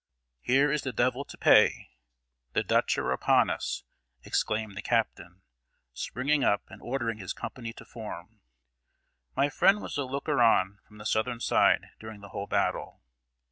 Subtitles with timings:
[0.39, 1.91] "Here is the devil to pay;
[2.53, 3.83] the Dutch are upon us!"
[4.23, 5.43] exclaimed the captain,
[5.93, 8.41] springing up and ordering his company to form.
[9.35, 13.03] My friend was a looker on from the Southern side during the whole battle.